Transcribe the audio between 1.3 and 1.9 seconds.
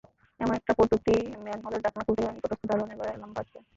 ম্যানহোলের